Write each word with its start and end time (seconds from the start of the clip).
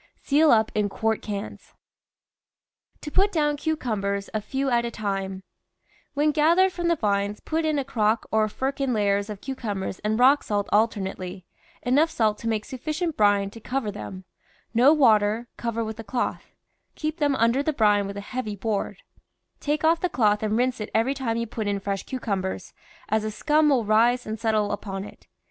Seal 0.23 0.49
up 0.49 0.71
in 0.73 0.89
quart 0.89 1.21
cans. 1.21 1.73
TO 3.01 3.11
PUT 3.11 3.31
DOWN 3.31 3.55
CUCUMBERS 3.55 4.31
A 4.33 4.41
FEW 4.41 4.71
AT 4.71 4.83
A 4.83 4.89
TIME 4.89 5.43
When 6.15 6.31
gathered 6.31 6.71
from 6.73 6.87
the 6.87 6.95
vines 6.95 7.39
put 7.39 7.65
in 7.65 7.77
a 7.77 7.85
crock 7.85 8.25
or 8.31 8.49
firkin 8.49 8.95
layers 8.95 9.29
of 9.29 9.41
cucumbers 9.41 9.99
and 9.99 10.17
rock 10.19 10.41
salt 10.41 10.67
alternate 10.71 11.19
ly, 11.19 11.43
enough 11.83 12.09
salt 12.09 12.39
to 12.39 12.47
make 12.47 12.65
sufficient 12.65 13.15
brine 13.15 13.51
to 13.51 13.59
cover 13.59 13.91
them; 13.91 14.23
no 14.73 14.91
water; 14.91 15.47
cover 15.55 15.83
with 15.83 15.99
a 15.99 16.03
cloth; 16.03 16.47
keep 16.95 17.17
them 17.17 17.35
under 17.35 17.61
the 17.61 17.71
brine 17.71 18.07
with 18.07 18.17
a 18.17 18.21
heavy 18.21 18.55
board; 18.55 19.03
take 19.59 19.83
off 19.83 19.99
the 19.99 20.09
cloth 20.09 20.41
and 20.41 20.57
rinse 20.57 20.81
it 20.81 20.89
every 20.95 21.13
time 21.13 21.37
you 21.37 21.45
put 21.45 21.67
in 21.67 21.79
fresh 21.79 22.01
cucumbers, 22.07 22.73
as 23.09 23.23
a 23.23 23.29
scum 23.29 23.69
will 23.69 23.85
rise 23.85 24.25
and 24.25 24.39
settle 24.39 24.71
upon 24.71 25.03
it. 25.05 25.27